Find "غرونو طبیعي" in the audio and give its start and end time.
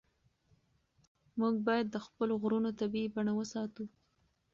2.41-3.09